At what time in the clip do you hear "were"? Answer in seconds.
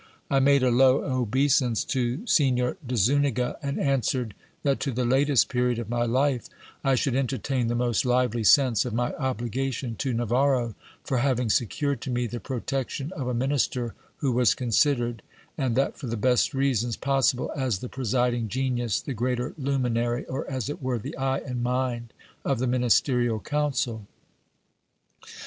20.81-20.97